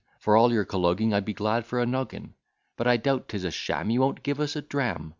[0.19, 2.33] For all your colloguing, I'd be glad for a knoggin:
[2.75, 5.09] But I doubt 'tis a sham; you won't give us a dram.